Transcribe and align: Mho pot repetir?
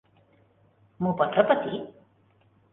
Mho 1.07 1.13
pot 1.21 1.39
repetir? 1.43 1.85